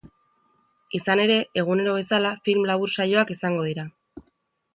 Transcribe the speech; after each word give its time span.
Izan 0.99 1.21
ere, 1.27 1.35
egunero 1.63 1.93
bezala 1.99 2.33
film 2.49 2.65
labur 2.71 2.95
saioak 2.97 3.35
izango 3.37 3.69
dira. 3.71 3.87